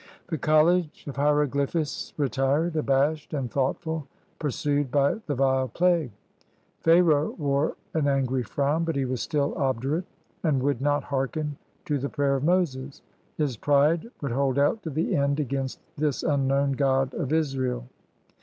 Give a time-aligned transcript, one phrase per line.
[0.29, 4.07] The college of hieroglyphists retired, abashed and thoughtful,
[4.39, 6.09] pursued by the vile plague.
[6.79, 10.05] Pharaoh wore an angry frown; but he was still obdurate,
[10.41, 13.03] and would not hearken to the prayer of Moses.
[13.37, 17.85] His pride would hold out to the end against this unknown God of Israel.